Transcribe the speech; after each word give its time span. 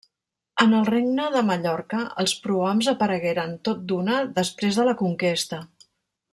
En 0.63 0.71
el 0.77 0.87
regne 0.87 1.27
de 1.35 1.43
Mallorca 1.49 1.99
els 2.23 2.33
prohoms 2.47 2.89
aparegueren 2.95 3.55
tot 3.69 3.87
d'una 3.93 4.19
després 4.41 4.81
de 4.83 4.89
la 4.91 4.97
conquesta. 5.07 5.65